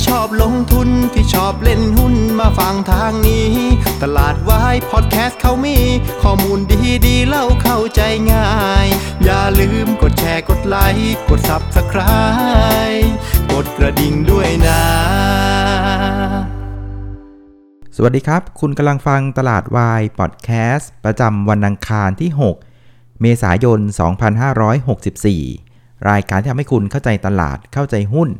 [0.00, 3.50] ที่ชอบลงทุนที่ชอบเล่นหุ้นมาฟังทางนี้
[4.02, 5.78] ตลาดวายพอดแคสต์เขามี
[6.22, 8.00] ข้อมูลดีดีๆเล่าเข้าใจ
[8.32, 8.50] ง่า
[8.84, 8.86] ย
[9.24, 13.08] อย่าลืมกดแชร์กดไลค์กด Subscribe
[13.52, 14.82] กดกระดิ่งด้วยนะ
[17.96, 22.30] สวัสดีครับ คุณกำลังฟังตลาดวายพอดแคสต์ประจำวันอังคารที่
[22.76, 23.80] 6 เมษายน
[24.74, 28.30] 2564 รายการที่ทำให้คุณเข้าใจตลาดเข้าใจหุ้น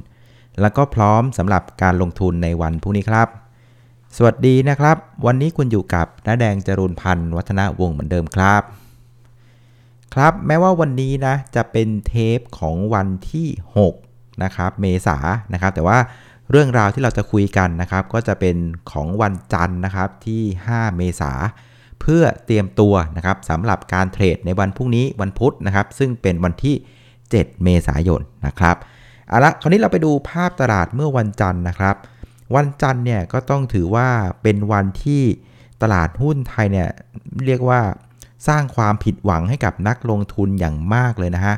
[0.60, 3.28] แล้วก็พร้อมสำหรับการลงทุนในวันพรุ่งนี้ครับ
[4.16, 4.96] สวัสดีนะครับ
[5.26, 8.62] วันนี้คุณอยู่กับน้าแดงจรูนพันธ์วัฒนวงศ์เหมือนเดิมครับ
[10.14, 13.48] ครับแม้ว่าวันนี้นะจะเป็นเทปของวันที่
[13.94, 15.16] 6 นะครับ เมษา
[15.52, 15.98] นะครับ แต่ว่า
[16.50, 18.56] เรื่องราวที่เราจะคุยกันนะครับ ก็จะเป็น
[18.92, 21.32] ของวันจันทร์นะครับที่ 5 เมษา
[22.00, 26.74] เพื่อเตรียมตัวนะครับสำหรับการเทรดในวันพรุ่งนี้วันพุธนะครับ ซึ่งเป็นวันที่
[27.18, 28.76] 7 เมษายนนะครับ
[29.30, 31.96] เอาละคราวนี้เราไปดูภาพตลาดเมื่อวันจันทร์นะครับ
[32.56, 34.08] วันจันทร์เนี่ยก็ต้องถือว่า
[34.42, 35.22] เป็นวันที่
[35.82, 36.88] ตลาดหุ้นไทยเนี่ย
[37.46, 37.80] เรียกว่า
[38.48, 41.54] สร้างความผิดหวังให้กับนักลงทุนอย่างมากเลยนะฮะ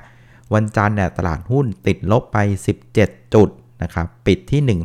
[0.55, 2.39] วันจันทร์เนี่ยตลาดหุ้นติดลบไป
[2.87, 3.49] 17 จุด
[3.83, 4.79] นะครับ ปิดที่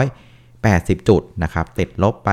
[0.00, 2.30] 1,580 จุดนะครับ ติดลบไป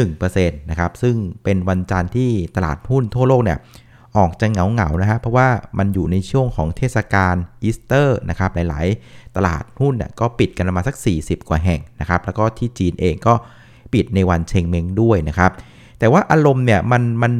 [0.00, 3.58] 1%นะครับ ซึ่งเป็นวันจันทร์ที่ตลาดหุ้นทั่วโลกเนี่ย
[4.16, 13.34] ออกจะเหงาๆนะฮะเพราะว่ามันอยู่ในช่วงของเทศกาลอีสเตอร์นะครับหลายๆ ตลาดหุ้นเนี่ยก็ปิดกันมาสัก 40 กว่าแห่งนะครับแล้วก็ที่จีนเองก็
[13.92, 15.50] ปิดในวันเชงเมงด้วยนะครับ
[15.98, 17.32] แต่ว่าอารมณ์เนี่ยมันมัน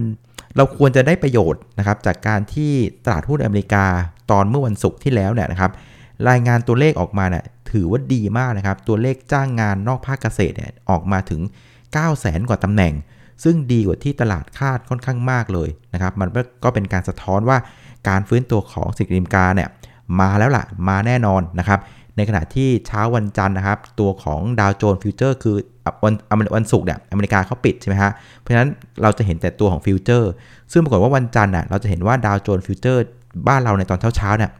[0.56, 2.73] เราควรจะได้ประโยชน์นะครับจากการที่
[3.05, 3.86] ตลาดหุ้นอเมริกา
[4.31, 5.70] ตอนเมื่อวันศุกร์ที่แล้วเนี่ยนะครับ
[6.29, 12.92] รายงานตัวเลขออกมาเนี่ยถือว่าดีมากนะครับตัวเลขจ้างงานนอกภาคเกษตรเนี่ยออกมาถึง 9 0 0แสนกว่าตำแหน่ง
[13.45, 16.29] ซึ่งดีกว่าที่ตลาดคาดค่อนข้างมากเลยนะครับ มัน
[16.65, 17.59] ก็เป็นการสะท้อนว่า
[18.09, 19.69] การฟื้นตัวของอเมริกาเนี่ย
[20.21, 21.81] มาแล้วล่ะ มาแน่นอนนะครับ
[22.17, 25.57] ในขณะที่เช้าวันจันทร์นะครับ ตัวของดาวโจนส์ Future คือ
[26.05, 26.14] วัน
[26.57, 28.69] วันศุกร์เนี่ยอเมริกาเขาปิดใช่ไหมฮะ เพราะฉะนั้น
[29.02, 30.30] เราจะเห็นแต่ตัวของ Future
[30.73, 33.02] ซึ่งปรากฏว่าวันจันทร์น่ะเราจะเห็นว่าดาวโจนส์ Future
[33.48, 34.51] บ้านเราในตอนเช้าๆเนี่ย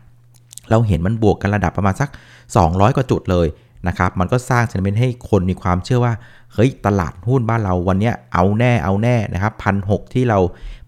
[0.71, 2.09] เราเห็นมันบวกกันระดับประมาณสัก
[2.53, 3.47] 200 กว่าจุดเลย
[3.89, 6.15] นะครับมันก็สร้าง sentiment ให้คนมีความเชื่อว่า
[6.55, 10.39] เฮ้ยตลาดหุ้นบ้านเราวันนี้เอาแน่เอาแน่นะครับพันหที่เรา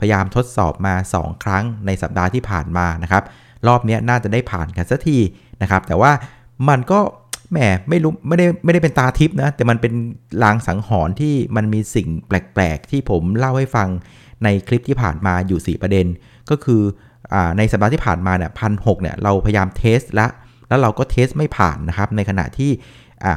[0.00, 3.22] พยายามทดสอบมา 2 ครั้งในสัปดาห์ที่ผ่านมานะครับ
[3.66, 5.18] รอบนี้น่าจะได้ผ่านกันสักที
[5.62, 6.12] นะครับแต่ว่า
[6.68, 7.00] มันก็
[7.50, 9.92] แหมไม่รู้ไม่ได้ไม่ได้เป็นตาทิพย์นะแต่มันเป็น
[10.42, 13.88] ลางสังหรณ์ที่มันมีสิ่งแปลกๆ ที่ผมเล่าให้ฟัง
[14.44, 16.06] ในคลิปที่ผ่านมาอยู่ 4 ประเด็น
[16.50, 16.82] ก็คือ
[17.58, 20.30] ในสัปดาห์ที่ผ่านมาเนี่ยพันหกเนี่ยเราพยายาม test แล้ว
[20.68, 22.70] แล้วเราก็ test ไม่ผ่านนะครับ ในขณะที่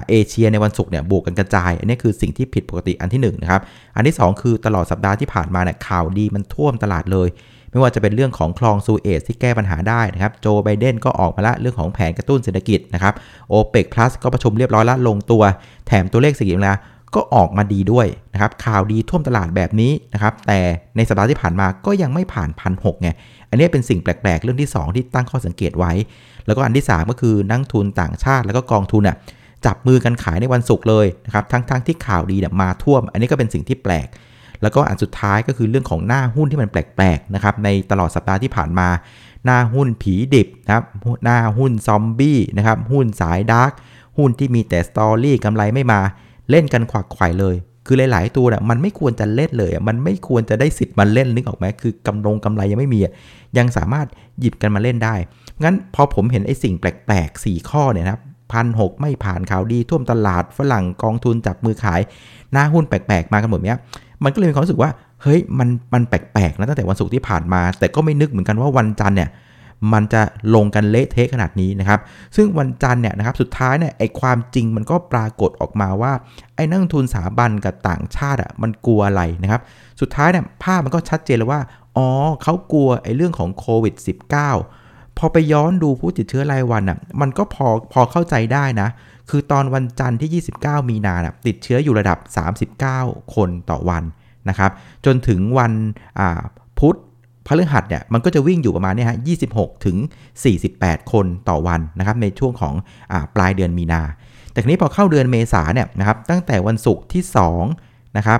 [0.09, 3.61] เอเชียในวันศุกร์เนี่ยบวกกันกระจาย อันนี้คือสิ่งที่ผิดปกติอันที่1นนะครับ
[3.95, 7.27] อันที่ 2 คือตลอดสัปดาห์ที่ผ่านมาเนี่ยข่าวดีมันท่วมตลาดเลย
[7.71, 13.13] ไม่ว่าจะเป็นเรื่องของคลองซูเอซที่แก้ปัญหาได้นะครับ โจไบเดนก็ออกมาละเรื่องของแผนกระตุ้นเศรษฐกิจนะครับ
[13.49, 15.43] โอเปกพลัสก็ประชุมเรียบร้อยแล้วลงตัว
[15.87, 16.77] แถมตัวเลขเศรษฐกิจแล้ว
[17.15, 20.59] ก็ออกมาดีด้วยนะครับ ข่าวดีท่วมตลาดแบบนี้นะครับ แต่
[20.95, 23.09] ในสัปดาห์ที่ผ่านมาก็ยังไม่ผ่านพันหไง
[23.49, 25.93] อันนี้เป็นสิ่งแปลก ๆ เรื่องที่ 2 ที่ตั้งข้อสังเกตไว้
[26.47, 29.15] แล้วก็อันที่ 3 ก็คือนักทุนต่างชาติแล้วก็กองทุนอะ
[29.65, 34.07] จับมือกันขายในวันศุกร์เลยนะครับทั้งๆทที่ข่าวดีเนี่ยมาท่วม อันนี้ก็เป็นสิ่งที่แปลก
[34.61, 38.89] แล้วก็อันสุดท้ายก็คือเรื่องของหน้าหุ้นที่มันแปลกๆนะครับในตลอดสัปดาห์ที่ผ่านมา
[39.45, 40.83] หน้าหุ้นผีดิบนะครับ
[41.23, 43.71] หน้าหุ้นซอมบี้นะครับหุ้นสายดาร์ก
[44.17, 45.99] หุ้นที่มีแต่สตอรี่กำไรไม่มา
[46.49, 52.99] เล่นกันขวักไข่เลย คือหลาย ๆ ตัวเนี่ยมันไม่ควรจะเล่นเลย มันไม่ควรจะได้สิทธิ์มาเล่นนึกออกไหมคือกำลงกำไรยังไม่มี
[53.57, 54.07] ยังสามารถ
[54.39, 55.15] หยิบกันมาเล่นได้
[55.63, 58.21] งั้นพอผมเห็นไอ้สิ่งแปลกๆ 4 ข้อเนี่ยนะครับ
[58.53, 62.01] พันหกไม่ผ่านข่าวดีท่วมตลาดฝรั่งกองทุนจับมือขาย
[62.51, 63.77] หน้าหุ้นแปลกๆ มากันหมดเนี้ย
[64.23, 64.91] มันก็เลยมีความรู้สึกว่า
[65.21, 69.29] เฮ้ยมันมันแปลกๆนะตั้งแต่วันศุกร์ที่ผ่านมา แต่ก็ไม่นึกเหมือนกันว่าวันจันทร์เนี่ย
[69.93, 70.21] มันจะ
[70.55, 71.99] ลงกันเละเทะขนาดนี้นะครับ
[72.35, 76.13] ซึ่งวันจันทร์เนี่ยนะครับสุดท้ายเนี่ยไอ้ความจริงมันก็ปรากฏออกมาว่า
[76.55, 79.61] ไอ้นักทุนสถาบันกับต่างชาติอะมันกลัวอะไรนะครับ
[80.01, 81.61] สุดท้ายเนี่ยภาพมันก็ชัดเจนเลยว่า
[81.97, 82.07] อ๋อ
[82.43, 84.76] เขากลัวไอ้เรื่องของโควิด -19
[85.17, 88.89] พอไปย้อนดูผู้ติดเชื้อรายวันอะมันก็พอพอเข้าใจได้นะ
[89.29, 92.17] คือตอนวันจันทร์ที่ 29 มีนานะติดเชื้ออยู่ระดับ
[92.95, 94.03] 39 คนต่อวัน
[94.49, 94.71] นะครับ
[95.05, 95.73] จนถึงวัน
[96.79, 96.97] พุธ
[97.47, 99.17] พฤหัสเนี่ยมันก็จะวิ่งอยู่ประมาณนี้ฮะ
[99.51, 99.97] 26 ถึง
[100.53, 102.73] 48 คนต่อวันนะครับ ในช่วงของ
[103.11, 104.01] อปลายเดือนมีนา
[104.51, 107.23] แต่ทีนี้พอเข้าเดือนเมษาเนี่ยนะครับ ตั้งแต่วันศุกร์ที่
[107.69, 108.39] 2นะครับ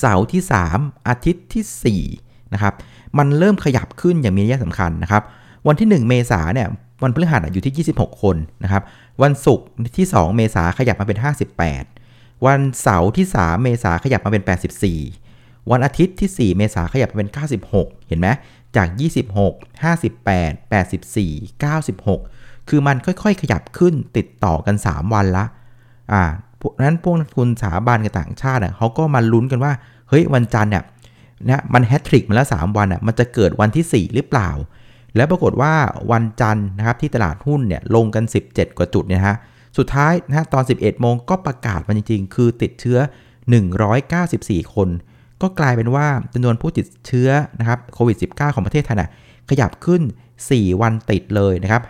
[0.00, 0.42] เสาร์ที่
[0.74, 2.74] 3 อาทิตย์ที่4นะครับ
[3.18, 5.22] มันเริ่มขยับขึ้นอย่างมีนัยสำคัญนะครับ
[5.66, 6.68] วันที่ 1 เมษาเนี่ย
[7.02, 8.82] วันพฤหัสอยู่ที่ 26 คนนะครับ
[9.22, 9.66] วันศุกร์
[9.96, 11.18] ที่ 2 เมษาขยับมาเป็น
[11.82, 14.42] 58 วันเสาร์ที่ 3 เมษาขยับมาเป็น
[15.06, 17.30] 84 วันอาทิตย์ที่ 4 เมษาขยับมาเป็น
[17.70, 18.28] 96 เห็นไหม
[18.76, 18.88] จาก
[19.38, 25.44] 26 58 84 96 คือมันค่อยๆ ขยับขึ้นติดต่อกัน 3 วันละ
[26.12, 26.22] อ่า
[26.84, 29.72] นั้นพวกทุนสถาบันกับต่างชาติเขาก็มาลุ้นกันว่า
[30.08, 30.84] เฮ้ยวันจันทร์เนี่ย
[31.48, 34.50] นะมันแฮตทริกมาแล้ว 3 วันอะมันจะเกิดวันที่ 4 หรือเปล่า
[35.16, 35.74] แล้วปรากฏว่า
[36.12, 39.36] วันจันทร์นะครับที่ตลาดหุ้นเนี่ยลงกัน 17 กว่าจุดเนี่ยฮะ
[39.78, 42.98] สุดท้ายนะตอน 11 โมงก็ประกาศมาจริงๆ คือติดเชื้อ
[44.06, 44.88] 194 คน
[45.42, 47.30] ก็กลายเป็นว่าจำนวนผู้ติดเชื้อ
[47.60, 49.10] นะครับโควิด -19 ของประเทศไทยน่ะ
[49.50, 50.02] ขยับขึ้น
[50.42, 51.82] 4 วันติดเลยนะครับ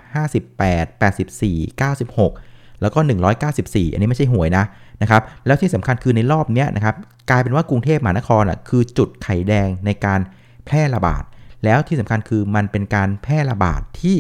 [0.55, 2.99] 58 84 96 แล้วก็
[3.46, 4.64] 194 อันนี้ไม่ใช่หวยนะ
[5.02, 6.94] นะครับ แล้วที่สำคัญคือในรอบนี้นะครับ
[7.31, 10.20] กลายเป็นว่ากรุงเทพมหานครอะคือจุดไข่แดงในการ
[10.64, 11.23] แพร่ระบาด
[11.65, 14.17] แล้วที่สำคัญคือมันเป็นการแพร่ระบาดที่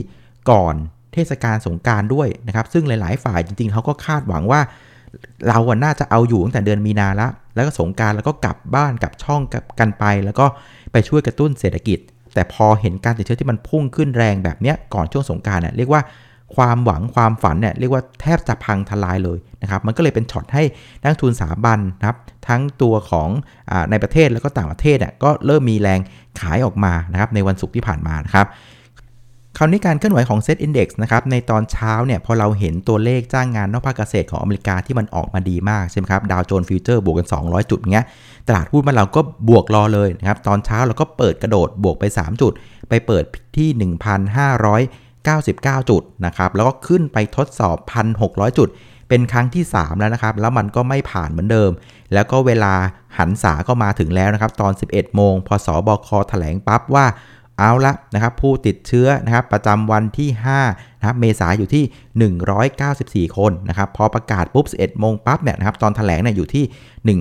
[0.50, 0.74] ก่อน
[1.12, 4.60] เทศกาลสงการด้วยนะครับ ซึ่งหลาย ๆ ฝ่ายจริง ๆเขาก็คาดหวังว่า
[5.48, 10.46] เราน่าจะเอาอยู่ตั้งแต่เดือนมีนาละ แล้วก็สงกรานต์แล้วก็กลับบ้านกลับช่องกับกันไป แล้วก็
[10.92, 11.98] ไปช่วยกระตุ้นเศรษฐกิจ
[12.34, 16.02] แต่พอเห็นการติดเชื้อที่มันพุ่งขึ้นแรงแบบเนี้ยก่อนช่วงสงกรานต์เนี่ยเรียกว่า
[16.56, 20.62] ความหวังความฝันเนี่ยเรียกว่าแทบจะพังทลายเลยนะครับมันก็เลยเป็นช็อกให้
[21.02, 22.18] นักลงทุนสถาบันนะครับ
[22.48, 23.28] ทั้งตัวของ
[23.70, 26.00] อในประเทศแล้วก็ต่างประเทศเนี่ยก็เริ่มมีแรง
[26.40, 28.48] ขายออกมานะครับในวันศุกร์ที่ผ่านมานะครับ
[29.58, 38.06] คราวนี้การเคลื่อนไหวของ SET Index นะครับในตอนเช้าเนี่ยพอเราเห็นตัวเลขจ้างงานนอกภาคเกษตรของอเมริกาที่มันออกมาดีมากใช่ไหมครับดาวโจนส์ฟิวเจอร์บวกกัน 200 จุดเงี้ย
[38.48, 42.52] ตลาดหุ้นมันเราก็บวกรอเลยนะครับตอนเช้าเราก็เปิดกระโดดบวกไป 3 จุด
[42.88, 43.24] ไปเปิด
[43.56, 43.68] ที่
[45.28, 47.76] 99 จุดนะครับแล้วก็ขึ้นไปทดสอบ
[48.18, 48.68] 1,600 จุด
[49.08, 51.70] เป็นครั้งที่ 3 แล้วนะครับ แล้วมันก็ไม่ผ่านเหมือนเดิม
[52.14, 52.74] แล้วก็เวลา
[53.18, 57.06] หันษาก็มาถึงแล้วนะครับตอน 11 โมง พอสอบคแถลงปั๊บว่า
[57.58, 60.28] เอาละนะครับผู้ติดเชื้อนะครับประจำวันที่
[60.64, 67.16] 5นะครับเมษาอยู่ที่ 194 คนนะครับพอประกาศปุ๊บ 11 โมงปั๊บเนี่ยนะครับตอนแถลงเนี่ยอยู่ที่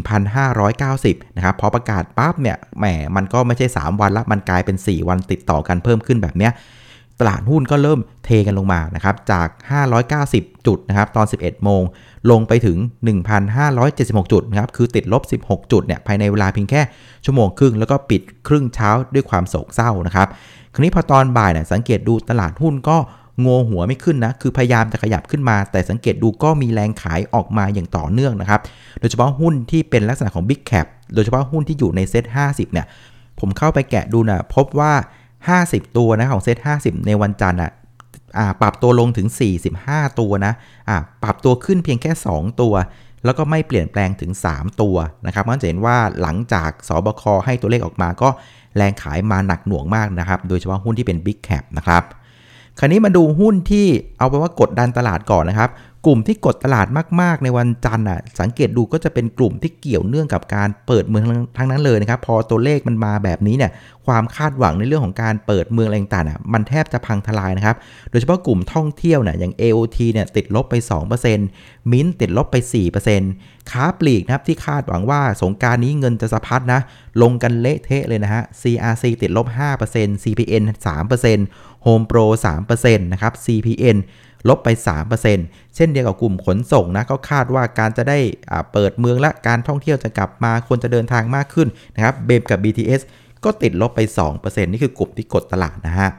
[0.46, 2.86] 1,590 นะครับพอประกาศปั๊บเนี่ยแหม
[3.16, 6.52] มันก็ไม่ใช่ 3 วันละมันกลายเป็น 4 วันติดต่อกันเพิ่มขึ้นแบบเนี้ย
[7.20, 9.48] ตลาดหุ้นก็เริ่มเทกันลงมานะครับจาก
[10.08, 11.84] 590 จุดนะครับตอน 11 โมง
[12.32, 12.78] ลงไปถึง
[13.56, 16.82] 1,576 จุดนะครับคือติดลบ 16 จุดเนี่ยภายในเวลาเพียงแค่
[17.26, 20.28] ชั่วโมงครึ่ง แล้วก็ปิดครึ่งเช้าด้วยความโศกเศร้านะครับ
[20.74, 22.98] คราวนี้พอตอนบ่ายเนี่ยสังเกตดูตลาดหุ้นก็
[23.46, 28.60] งงหัวไม่ขึ้นนะ คือพยายามจะขยับขึ้นมา แต่สังเกตดูก็มีแรงขายออกมาอย่างต่อเนื่องนะครับ
[29.00, 32.86] โดยเฉพาะหุ้นที่เป็นลักษณะของ Big Cap โดยเฉพาะหุ้นที่อยู่ในเซ็ต50 เนี่ย
[33.40, 34.94] ผมเข้าไปแกะดูนะ พบว่า
[35.48, 37.72] 50 ตัวนะของเซต50 ในวันจันทร์อะ
[38.62, 39.28] ปรับตัวลงถึง
[39.74, 40.54] 45 ตัวนะ
[41.24, 42.74] ปรับตัวขึ้นเพียงแค่ 2 ตัว
[43.26, 44.96] แล้วก็ไม่เปลี่ยนแปลงถึง 3 ตัว
[45.26, 48.30] นะครับมันจะเห็นว่าหลังจากสบคให้ตัวเลขออกมาก็
[48.78, 52.04] แรงขายมาหนักหน่วงมากนะครับ โดยเฉพาะหุ้นที่เป็น Big Cap นะครับ
[52.80, 53.88] คราวนี้มาดูหุ้นที่
[54.18, 55.70] เอาไปว่ากดดันตลาดก่อนนะครับ
[56.06, 56.88] กลุ่มที่กดตลาด
[57.22, 61.24] มาก ๆ ในวันจันทร์อะสังเกตดูก็จะเป็นกลุ่มที่เกี่ยวเนื่องกับการเปิดเมือง
[61.58, 63.72] ทั้งนั้นเลยนะครับ พอตัวเลขมันมาแบบนี้เนี่ย
[64.08, 67.76] ความคาดหวังในเรื่องของการเปิดเมืองอะไรต่างๆอะมันแทบจะพังทลายนะครับ
[68.10, 70.76] โดยเฉพาะกลุ่มท่องเที่ยวเนี่ยอย่าง AOT เนี่ยติดลบไป
[71.34, 72.56] 2%มิ้นติดลบไป
[73.14, 76.82] 4%ค้าปลีกนะครับที่คาดหวังว่าสงการนี้เงินจะสะพัดนะ
[77.22, 79.48] ลงกันเละเทะเลยนะฮะ CRC ติดลบ
[79.86, 80.64] 5% CPN
[81.36, 82.26] 3% Home Pro
[82.66, 83.98] 3%นะครับ CPN
[84.50, 84.70] ลบไป
[85.22, 88.20] 3%เช่นเดียวกับกลุ่มขนส่งนะก็คาดว่าการจะได้
[88.74, 93.02] เปิดเมืองและการท่องเที่ยวจะกลับมาคนจะเดินทางมากขึ้นนะครับเบมกับ BTS
[93.44, 94.00] ก็ติดลบไป
[94.36, 96.10] 2%นี่คือกลุ่มที่กดตลาดนะฮะ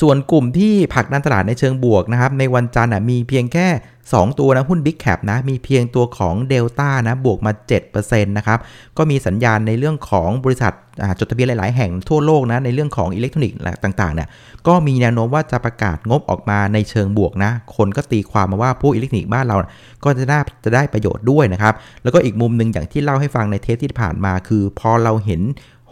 [0.00, 3.68] ส่วนกลุ่มที่ผักดันตลาดในเชิงบวกนะครับในวันจันทร์มีเพียงแค่
[4.12, 7.52] 2 ตัวนะหุ้น Big Cap นะมีเพียงตัวของ Delta นะบวกมา
[7.90, 8.58] 7%นะครับ
[8.96, 10.72] ก็มีสัญญาณในเรื่องของบริษัท
[11.18, 14.28] จดทะเบียนหลาย ๆ แห่งทั่วโลกนะในเรื่องของอิเล็กทรอนิกส์ต่างๆเนี่ย
[14.66, 19.56] ก็มีแนวโน้มว่าจะประกาศงบออกมาในเชิงบวกนะ คนก็ตีความมาว่าหุ้นอิเล็กทรอนิกส์บ้านเรา
[20.04, 25.40] ก็จะได้จะได้ประโยชน์ด้วยนะครับ แล้วก็อีกมุมหนึ่งอย่างที่เล่าให้ฟังในเทปที่ผ่านมา คือพอเราเห็น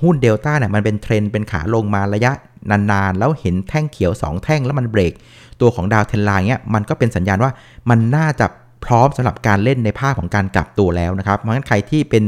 [0.02, 2.32] หุ้นเดลต้าเนี่ยมันเป็นเทรนเป็นขาลงมาระยะ
[2.70, 5.12] นาน ๆ แล้วเห็นแท่งเขียว 2 แท่งแล้วมันเบรก
[5.60, 7.50] ตัวของ downtrend line เนี่ยมันก็เป็นสัญญาณว่า
[7.90, 8.46] มันน่าจะ
[8.86, 12.22] พร้อมสำหรับการเล่นในภาพของการกลับตัวแล้วนะครับ เพราะฉะนั้นใครที่เป็น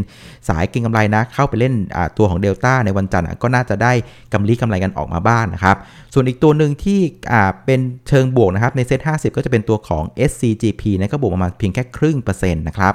[0.48, 1.74] สายเก็งกำไรนะ เข้าไปเล่น
[2.18, 3.92] ตัวของเดลต้าในวันจันทร์ก็น่าจะได้
[4.32, 5.76] กำไรกำไรกันออกมาบ้างนนะครับ
[6.14, 7.00] ส่วนอีกตัวหนึ่งที่
[7.64, 12.94] เป็นเชิงบวกนะครับในเซ็ต50 ก็จะเป็นตัวของ SCGP นะก็บวกประมาณเพียงแค่ครึ่งเปอร์เซ็นต์นะครับ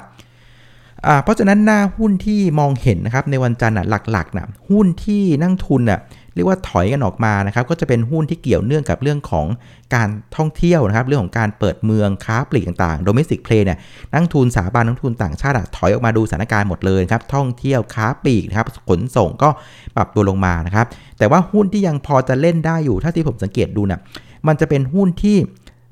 [1.24, 3.78] เพราะฉะนั้นหน้าหุ้นที่มองเห็นนะครับในวันจันทร์
[4.12, 6.00] หลักๆนะหุ้นที่นั่งทุนน่ะ
[6.36, 9.46] เรียกว่าถอยกันออกมานะครับก็จะเป็นหุ้นที่เกี่ยวเนื่องกับเรื่องของ
[9.96, 13.78] การท่องเที่ยวนะครับเรื่องของการเปิดเมืองค้าปลีกต่างๆโดเมสิกเพลย์เนี่ย
[14.12, 19.50] นักทุนสถาบันนักทุนต่างชาติถอยออกมาดูสถานการณ์หมดเลยครับท่องเที่ยวค้าปลีกนะครับขนส่งก็
[19.96, 20.86] ปรับตัวลงมานะครับ
[21.18, 24.02] แต่ว่าหุ้นที่ยังพอจะเล่นได้อยู่ถ้าที่ผมสังเกตดูเนะ
[24.48, 25.38] มันจะเป็นหุ้นที่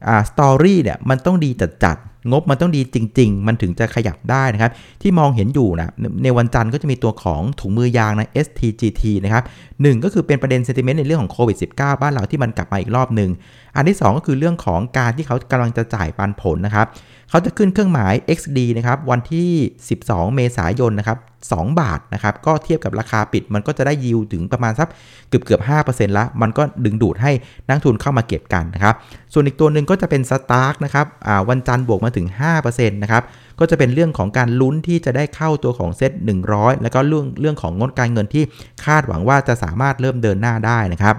[0.08, 1.50] อ่าสตอรี่เนี่ยมันต้องดี
[1.84, 1.98] จัด
[2.32, 5.92] งบมันต้องดีจริง ๆ มันถึงจะขยับได้นะครับ ที่มองเห็นอยู่นะ
[6.24, 9.44] ในวันจันทร์ก็จะมีตัวของถุงมือยางนะ STGT นะครับ
[9.82, 13.32] หก็คือเป็นประเด็นเซนติเมนต์ในเรื่องของโควิด -19 บ้านเราที่มันกลับมาอีกรอบหนึ่ง
[13.76, 16.88] อันที่ 2 ก็คือเรื่องของการที่เขากำลังจะจ่ายปันผลนะครับ
[17.30, 19.50] เขาจะขึ้นเครื่องหมาย XD นะครับวันที่
[19.94, 21.18] 12 เมษายนนะครับ
[21.52, 24.88] 2 บาทนะครับก็เทียบกับราคาปิดมันก็จะได้ยิวถึงประมาณสัก
[25.30, 27.32] เกือบเกือบ5%ละมันก็ดึงดูดให้
[27.70, 28.96] นักทุนเข้ามาเก็บกันนะครับ
[29.34, 31.06] ส่วนอีกตัวหนึ่งก็จะเป็นสตาร์กนะครับ
[31.50, 32.28] วันจันทร์บวกมาถึง
[32.60, 33.24] 5%นะครับ
[33.60, 36.12] ก็จะเป็นเรื่องของการลุ้นที่จะได้เข้าตัวของเซ็ต
[36.48, 38.44] 100 แล้วก็เรื่องเรื่องของงดการเงินที่
[38.86, 41.16] คาดหวังว่าจะสามารถเริ่มเดินหน้าได้นะครับ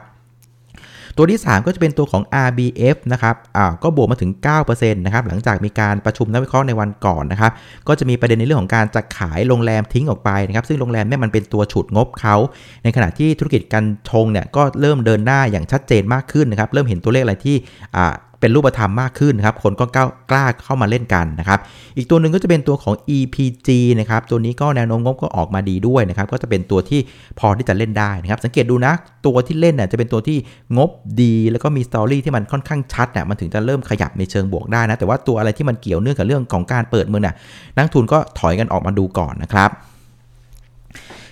[1.16, 4.30] ตัวที่ 3 ก็จะเป็นตัวของ RBF นะครับอ่าก็บวกมาถึง
[4.64, 7.52] 9%นะครับ หลังจากมีการประชุมนักวิเคราะห์ในวันก่อนนะครับ
[7.88, 12.36] ก็จะมีประเด็นในเรื่องของการจะขายโรงแรมทิ้งออกไปนะครับ ซึ่งโรงแรมเนี่ยมันเป็นตัวฉุดงบเขา
[12.84, 17.56] ในขณะที่ธุรกิจการชงเนี่ยก็เริ่มเดินหน้าอย่างชัดเจนมากขึ้นนะครับ เริ่มเห็นตัวเลขอะไรที่
[17.96, 19.84] อ่า เป็นรูปธรรมมากขึ้นครับคนก็
[20.30, 21.58] กล้าเข้ามาเล่นกันนะครับ
[21.96, 23.68] อีกตัวหนึ่งก็จะเป็นตัวของ EPG
[24.00, 27.00] นะครับตัวนี้ก็แนวโน้มงบก็ออกมาดีด้วยนะครับก็จะเป็นตัวที่
[27.38, 28.92] พอที่จะเล่นได้นะครับสังเกตดูนะ
[29.26, 30.38] ตัวที่เล่นเนี่ยจะเป็นตัวที่
[30.76, 30.90] งบ
[31.22, 37.36] ดี แล้วก็มีสตอรี่ที่มันค่อนข้างชัดเนี่ยมันถึงจะเริ่มขยับในเชิงบวกได้นะแต่ว่าตัวอะไรที่มันเกี่ยวเนื่องกับเรื่องของการเปิดเมืองเนี่ย
[37.76, 39.70] นักทุนก็ถอยกันออกมาดูก่อนนะครับ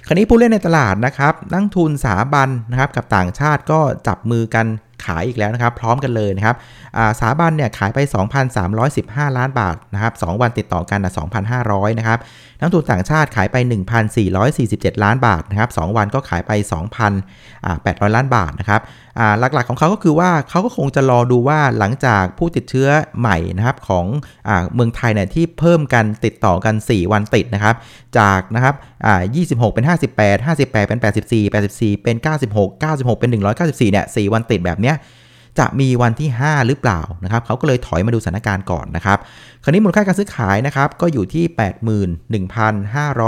[0.06, 4.66] คราวนี้ผู้เล่นในตลาดนะครับนักทุนสถาบันนะครับกับต่างชาติก็จับมือกัน
[5.04, 6.56] ขายอีกแล้วนะครับพร้อมกันเลยนะครับ
[7.18, 7.98] สถาบันเนี่ยขายไป
[8.68, 11.12] 2,315 ล้านบาทนะครับ2วันติดต่อกันนะ
[11.56, 12.18] 2,500นะครับ
[12.62, 13.56] นักทุนต่างชาติขายไป
[14.30, 16.50] 1,447 ล้านบาทนะครับ2วันก็ขายไป
[17.34, 18.80] 2,800 ล้านบาทนะครับ
[19.38, 22.88] หลักๆของเขาก็คือว่าเขาก็คงจะรอดูว่าหลังจากผู้ติดเชื้อ
[23.18, 24.04] ใหม่นะครับของ
[24.48, 27.74] อเมืองไทยเนี่ยที่เพิ่มกันติดต่อกัน 4 วันติดนะครับ
[28.18, 28.74] จากนะครับ
[29.62, 32.16] 26 เป็น 58 58 เป็น 84 84 เป็น
[32.52, 33.30] 96 96 เป็น
[33.62, 34.96] 194เนี่ย4วันติดแบบเนี้ย
[35.58, 39.18] จะมีวันที่ 5 หรือเปล่านะครับเขาก็เลยถอยมาดูสถานการณ์ก่อนนะครับ
[39.62, 41.44] คราวนี้มูลค่าการซื้อขายนะครับก็อยู่ที่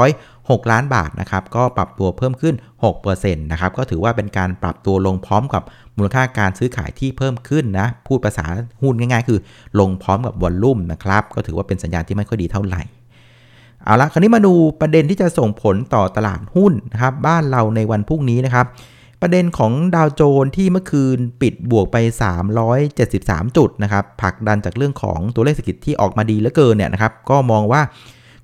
[0.04, 2.54] 81,506 ล้านบาทนะครับก็ปรับตัวเพิ่มขึ้น
[2.94, 5.62] 6%นะครับก็ถือว่าเป็นการปรับตัวลงพร้อมกับ
[5.96, 8.46] มูลค่าการซื้อขายที่เพิ่มขึ้นนะพูดภาษา
[8.82, 9.40] หุ้นง่าย ๆ คือ
[9.80, 12.82] ลงพร้อมกับวอลลุ่มนะครับก็ถือว่าเป็นสัญญาณที่ไม่ค่อยดีเท่าไหร่
[13.84, 18.66] เอาละคราวนี้มาดูประเด็นที่จะส่งผลต่อตลาดหุ้นนะครับบ้านเราในวันพรุ่งนี้นะครับ
[19.26, 21.96] ประเด็นของดาวโจนที่เมื่อคืนปิดบวกไป
[22.76, 27.80] 373 จุดนะครับผลักดันจากเรื่องของตัวเลขเศรษฐกิจที่ออกมาดีเหลือเกินเนี่ยนะครับก็มองว่า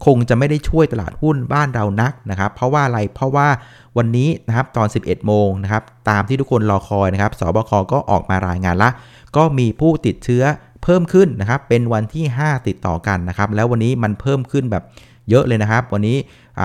[0.06, 3.48] คงจะไม่ได้ช่วยตลาดหุ้นบ้านเรานักนะครับ เพราะว่าอะไรเพราะว่า
[3.96, 8.90] วันนี้นะครับตอน 11 โมงนะครับตามที่ทุกคนรอคอยนะครับสบคก็ออกมารายงานละ
[9.36, 10.44] ก็มีผู้ติดเชื้อ
[10.82, 14.84] เพิ่มขึ้นนะครับเป็นวันที่ 5 ติดต่อกันนะครับแล้ววันนี้มันเพิ่มขึ้นแบบ
[15.30, 16.16] เยอะเลยนะครับ วันนี้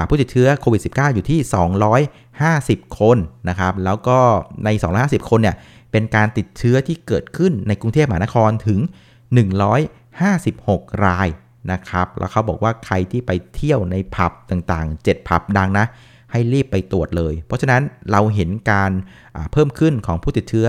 [0.09, 1.39] ผู้ติดเชื้อโควิด -19 อยู่ที่
[2.35, 3.17] 250 คน
[3.49, 4.19] นะครับ แล้วก็
[4.65, 4.69] ใน
[4.99, 5.55] 250 คนเนี่ย
[5.91, 8.79] เป็นการติดเชื้อที่เกิดขึ้นในกรุงเทพมหานครถึง
[10.31, 11.27] 156 ราย
[11.71, 15.85] นะครับ แล้วเขาบอกว่าใครที่ไปเที่ยวในผับต่างๆ 7 ผับดังนะ
[16.31, 17.81] ให้รีบไปตรวจเลย เพราะฉะนั้น
[18.11, 18.91] เราเห็นการ
[19.51, 20.67] เพิ่มขึ้นของผู้ติดเชื้อ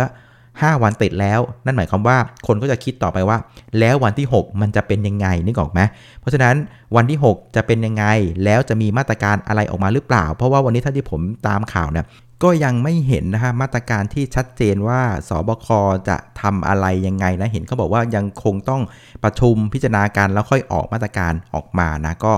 [0.60, 3.38] 5 วันติดแล้ว นั่นหมายความว่าคนก็จะคิดต่อไปว่า
[3.78, 5.80] แล้ววันที่ 6 มันจะเป็นยังไงนึกออกไหม
[6.20, 6.54] เพราะฉะนั้น
[6.96, 8.04] วันที่ 6 จะเป็นยังไง
[8.44, 12.06] แล้วจะมีมาตรการอะไรออกมาหรือเปล่า เพราะว่าวันนี้ถ้าที่ผมตามข่าวเนี่ย
[12.42, 15.66] ก็ยังไม่เห็นนะฮะมาตรการที่ชัดเจนว่าสบค
[16.08, 18.82] จะทำอะไรยังไงนะเห็นเขาบอกว่ายังคงต้อง
[19.24, 22.32] ประชุมพิจารณาการแล้วค่อยออกมาตรการออกมานะก็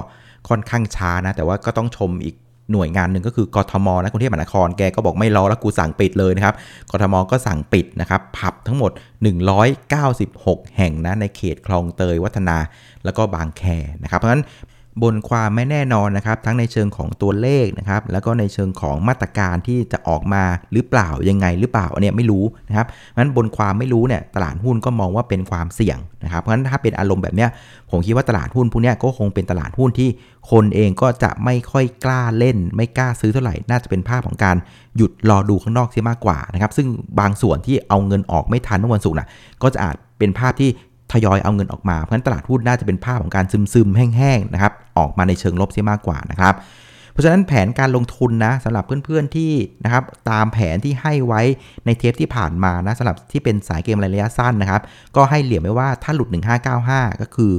[0.49, 2.35] ค่อนข้างช้านะแต่ว่าก็ต้องชมอีก
[2.73, 6.55] หน่วยงานหนึ่งก็คือกทมนะกรุงเทพมหานครแกก็บอกไม่รอแล้วกูสั่งปิดเลยนะครับ
[6.93, 8.91] กทมก็สั่งปิดนะครับผับทั้งหมด
[10.09, 12.57] 196 แห่งนะในเขตคลองเตยวัฒนา
[13.05, 13.63] แล้วก็บางแค
[14.03, 14.45] นะครับเพราะฉะนั้น
[15.03, 27.51] บนความไม่แน่นอนนะครับทั้งในเชิงของตัวเลขนะครับแล้วก็ในเชิงของมาตรการที่จะออกมาหรือเปล่ายังไงหรือเปล่าเนี่ยไม่รู้นะครับเพราะฉะนั้นบนความไม่รู้เนี่ยตลาดหุ้นก็มองว่าเป็นความเสี่ยงนะครับเพราะฉะนั้นถ้าเป็นอารมณ์แบบเนี้ย
[27.91, 30.09] ผมคิดว่าตลาดหุ้นพวกนี้ก็คงเป็นตลาดหุ้นที่
[30.51, 34.57] คนเองก็จะไม่ค่อยกล้าเล่น ไม่กล้าซื้อเท่าไหร่ น่าจะเป็นภาพของการ
[34.97, 36.89] หยุดรอดูข้างนอกเสียมากกว่านะครับซึ่ง
[37.21, 39.29] บางส่วนที่เอาเงินออกไม่ทันเมื่อวันศุกร์นะ
[39.63, 40.71] ก็จะอาจเป็นภาพที่
[41.13, 46.55] ทยอยเอาเงินออกมา เพราะฉะนั้นตลาดหุ้นน่าจะเป็นภาพของการซึมๆ แห้งๆ นะครับ ออกมาในเชิงลบเสียมากกว่านะครับ
[47.13, 49.53] เพราะฉะนั้นแผนการลงทุนนะสำหรับเพื่อนๆที่
[49.85, 51.43] นะครับตามแผนที่ให้ไว้
[51.87, 54.83] ในเทปที่ผ่านมานะสำหรับที่เป็นสายเกมระยะสั้นนะครับ
[55.17, 56.29] ก็ให้เหลี่ยมไว้ว่าถ้าหลุด
[56.75, 57.53] 1595 ก็คือ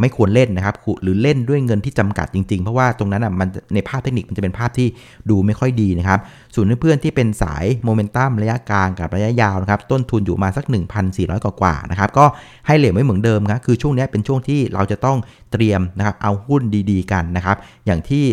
[0.00, 4.88] ไม่ควรเล่นนะครับหรือเล่นด้วยเงินที่จำกัดจริงๆ เพราะว่าตรงนั้นอะมันในภาพเทคนิคมันจะเป็นภาพที่
[5.30, 6.20] ดูไม่ค่อยดีนะครับ
[6.54, 10.64] ส่วนเพื่อนๆที่เป็นสายโมเมนตัมระยะกลางกับระยะยาวนะครับต้นทุนอยู่มาสัก
[11.06, 12.24] 1,400 กว่าๆนะครับก็
[12.66, 15.16] ให้เหลี่ยมไว้เหมือนเดิมครับคือช่วงนี้เป็นช่วงที่เราจะต้อง
[15.52, 17.56] เตรียมนะครับเอาหุ้นดีๆกันนะครับ
[17.86, 18.24] อย่างที่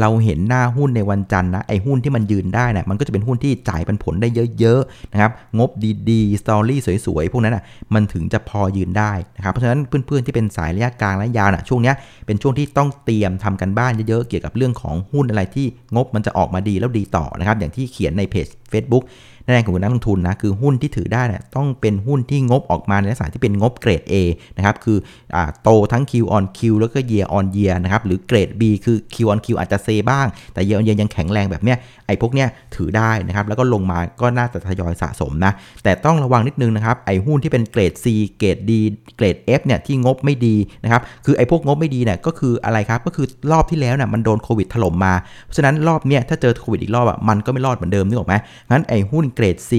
[0.00, 4.28] เราเห็นหน้าหุ้นในวันจันทร์นะไอ้หุ้นที่มันยืนได้นะมันก็จะเป็นหุ้นที่จ่ายปันผลได้
[4.58, 5.70] เยอะๆนะครับงบ
[6.10, 7.64] ดีๆสตอรี่สวยๆพวกนั้นอะ
[7.94, 11.92] มันถึงจะพอยืนได้นะครับเพราะฉะนั้นเพื่อนๆที่เป็นสายระยะกลางและยาวนะช่วงนี้
[12.26, 19.04] เป็นช่วงที่ต้องเตรียมทำกันบ้านเยอะๆเกี่ยวกับเรื่องของหุ้นอะไรที่งบมันจะออกมาดีแล้วดีต่อนะครับอย่างที่เขียนในเพจ Facebook
[19.48, 24.14] แรงของนักลงทุนนะคือหุ้นที่ถือได้เนี่ยต้องเป็นหุ้นที่งบออกมาในลักษณะที่เป็นงบเกรด A
[24.56, 24.98] นะครับคือ
[25.34, 30.60] อโตทั้ง Q on Q แล้วก็ year on year นะครับหรือเกรด B คือ Q on Q อาจจะเซบ้าง แต่
[30.68, 35.52] year on year ยังแข็งแรงแบบเนี้ยไอ้พวกเนี้ยถือได้นะครับแล้วก็ลงมาก็น่าจะทยอยสะสมนะ
[35.84, 38.06] แต่ต้องระวังนิดนึงนะครับไอ้หุ้นที่เป็นเกรด C
[38.38, 38.72] เกรด D
[39.16, 45.14] เกรด F เนี่ยที่งบไม่ดีนะครับคือไอ้พวกงบไม่ดีเนี่ยก็คืออะไรครับก็คือรอบที่แล้วเนี่ยมันโดนโควิดถล่มมา
[45.44, 48.34] เพราะฉะนั้นรอบเนี้ยถ้าเจอโควิดอีกรอบอะมันก็ไม่รอดเหมือนเดิมนึกออกไหม
[48.70, 49.72] งั้นไอ้หุ้นเกรด C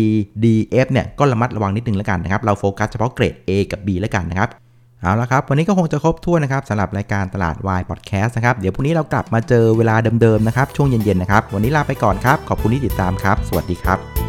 [0.44, 0.46] D
[0.86, 4.50] F เนี่ยก็ระมัดระวังนิดนึงแล้วกันนะครับ เราโฟกัสเฉพาะเกรด A กับ B แล้วกันนะครับ
[5.02, 14.29] เอาละครับ วันนี้ก็คงจะครบถ้วนนะครับสำหรับรายการตลาดวายพอดแคสต์นะครับ เดี๋ยวพรุ่งนี้เรากลับมาเจอเวลาเดิมๆนะครับ ช่วงเย็นๆนะครับ วันนี้ลาไปก่อนครับ ขอบคุณที่ติดตามครับ สวัสดีครับ